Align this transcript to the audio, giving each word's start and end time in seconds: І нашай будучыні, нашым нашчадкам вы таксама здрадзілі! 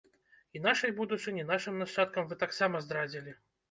І 0.57 0.61
нашай 0.67 0.93
будучыні, 1.01 1.45
нашым 1.53 1.79
нашчадкам 1.85 2.23
вы 2.35 2.43
таксама 2.45 2.85
здрадзілі! 2.91 3.41